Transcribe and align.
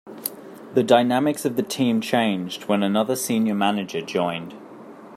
The 0.73 0.81
dynamics 0.81 1.45
of 1.45 1.57
the 1.57 1.61
team 1.61 2.01
changed 2.01 2.63
when 2.63 2.81
another 2.81 3.15
senior 3.15 3.53
manager 3.53 4.01
joined. 4.01 4.55